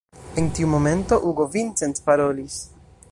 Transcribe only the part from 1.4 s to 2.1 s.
Vincent